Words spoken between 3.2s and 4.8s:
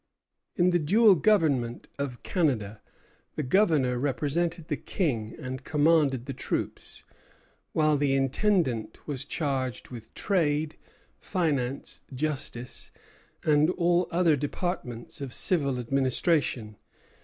the Governor represented the